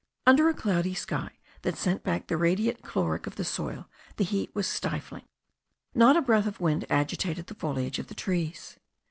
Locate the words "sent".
1.77-2.01